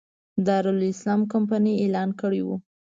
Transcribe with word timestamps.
دارالسلام 0.45 1.21
کمپنۍ 1.33 1.75
اعلان 1.83 2.09
کړی 2.21 2.41
و. 2.43 2.47